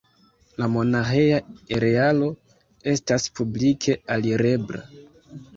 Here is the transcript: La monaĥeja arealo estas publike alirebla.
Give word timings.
La 0.61 0.67
monaĥeja 0.75 1.35
arealo 1.77 2.31
estas 2.95 3.29
publike 3.41 3.99
alirebla. 4.17 4.83